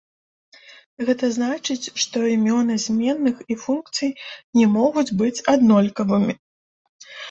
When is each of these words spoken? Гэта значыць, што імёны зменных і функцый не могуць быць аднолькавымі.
Гэта 1.09 1.29
значыць, 1.35 1.91
што 2.05 2.17
імёны 2.35 2.79
зменных 2.87 3.37
і 3.51 3.61
функцый 3.67 4.09
не 4.61 4.67
могуць 4.77 5.09
быць 5.25 5.35
аднолькавымі. 5.57 6.33